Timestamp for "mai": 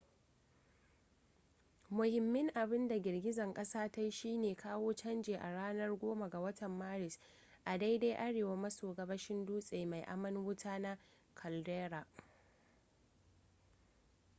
9.85-10.01